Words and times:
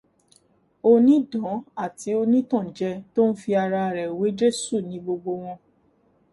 Onídán 0.91 1.55
àti 1.83 2.09
onítànjẹ 2.21 2.89
tó 3.13 3.21
ń 3.29 3.37
fi 3.41 3.51
ara 3.63 3.81
rẹ̀ 3.95 4.09
wé 4.19 4.27
Jesu 4.39 4.75
ní 4.87 4.97
gbogbo 5.03 5.31
wọn. 5.41 5.57